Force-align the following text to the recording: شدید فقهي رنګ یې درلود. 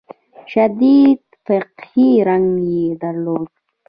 شدید 0.51 1.21
فقهي 1.45 2.09
رنګ 2.27 2.49
یې 2.71 2.85
درلود. 3.01 3.49